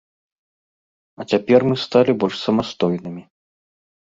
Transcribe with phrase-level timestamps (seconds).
[1.19, 3.21] А цяпер мы сталі больш самастойнымі.